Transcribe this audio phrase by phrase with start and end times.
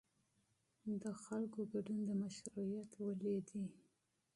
[1.01, 2.89] د خلکو ګډون د مشروعیت
[3.23, 3.61] ریښه ده